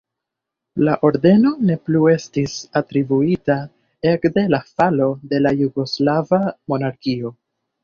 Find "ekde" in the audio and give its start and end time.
4.13-4.47